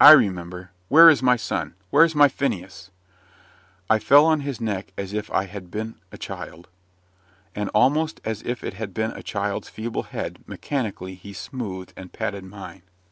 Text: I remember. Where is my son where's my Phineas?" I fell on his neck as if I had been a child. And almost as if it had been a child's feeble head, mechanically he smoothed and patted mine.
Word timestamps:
I 0.00 0.10
remember. 0.10 0.72
Where 0.88 1.08
is 1.08 1.22
my 1.22 1.36
son 1.36 1.76
where's 1.90 2.16
my 2.16 2.26
Phineas?" 2.26 2.90
I 3.88 4.00
fell 4.00 4.26
on 4.26 4.40
his 4.40 4.60
neck 4.60 4.92
as 4.98 5.12
if 5.12 5.30
I 5.30 5.44
had 5.44 5.70
been 5.70 5.94
a 6.10 6.18
child. 6.18 6.66
And 7.54 7.68
almost 7.72 8.20
as 8.24 8.42
if 8.42 8.64
it 8.64 8.74
had 8.74 8.92
been 8.92 9.12
a 9.12 9.22
child's 9.22 9.68
feeble 9.68 10.02
head, 10.02 10.42
mechanically 10.48 11.14
he 11.14 11.32
smoothed 11.32 11.92
and 11.96 12.12
patted 12.12 12.42
mine. 12.42 12.82